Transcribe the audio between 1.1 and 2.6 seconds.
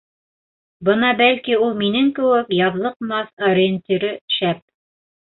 бәлки ул минең кеүек